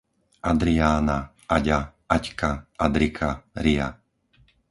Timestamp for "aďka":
2.15-2.51